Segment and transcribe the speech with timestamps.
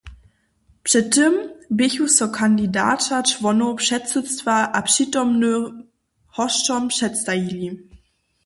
[0.83, 1.33] Před tym
[1.77, 5.61] běchu so kandidaća čłonam předsydstwa a přitomnym
[6.37, 7.67] hosćom předstajili.